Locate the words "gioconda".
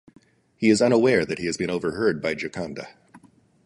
2.33-2.87